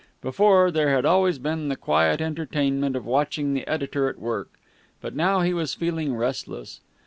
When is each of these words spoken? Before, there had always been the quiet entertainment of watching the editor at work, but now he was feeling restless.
Before, 0.19 0.71
there 0.71 0.89
had 0.89 1.05
always 1.05 1.37
been 1.37 1.69
the 1.69 1.75
quiet 1.75 2.21
entertainment 2.21 2.95
of 2.95 3.05
watching 3.05 3.53
the 3.53 3.67
editor 3.69 4.09
at 4.09 4.17
work, 4.17 4.49
but 4.99 5.15
now 5.15 5.41
he 5.41 5.53
was 5.53 5.75
feeling 5.75 6.15
restless. 6.15 6.81